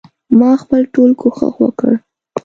[0.39, 1.91] ما خپل ټول کوښښ وکړ.